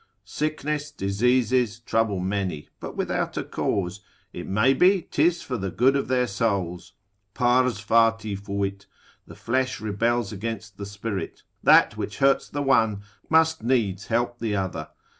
Sickness, 0.25 0.89
diseases, 0.89 1.79
trouble 1.79 2.19
many, 2.19 2.69
but 2.79 2.97
without 2.97 3.37
a 3.37 3.43
cause; 3.43 3.99
It 4.33 4.47
may 4.47 4.73
be 4.73 5.03
'tis 5.11 5.43
for 5.43 5.57
the 5.57 5.69
good 5.69 5.95
of 5.95 6.07
their 6.07 6.25
souls: 6.25 6.93
Pars 7.35 7.77
fati 7.79 8.35
fuit, 8.35 8.87
the 9.27 9.35
flesh 9.35 9.79
rebels 9.79 10.31
against 10.31 10.77
the 10.77 10.87
spirit; 10.87 11.43
that 11.61 11.97
which 11.97 12.17
hurts 12.17 12.49
the 12.49 12.63
one, 12.63 13.03
must 13.29 13.61
needs 13.61 14.07
help 14.07 14.39
the 14.39 14.55
other. 14.55 14.87